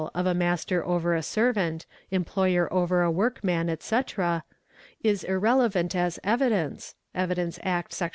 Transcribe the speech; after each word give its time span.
of 0.15 0.25
a 0.25 0.33
master 0.33 0.83
over 0.83 1.13
a 1.13 1.21
servant, 1.21 1.85
employer 2.09 2.67
over 2.73 3.03
a 3.03 3.11
workman, 3.11 3.67
&c.,) 3.79 4.01
is 5.03 5.23
irrelevant 5.23 5.95
as 5.95 6.17
evidence— 6.23 6.95
(Evidence 7.13 7.59
Act, 7.61 7.93
Sec. 7.93 8.09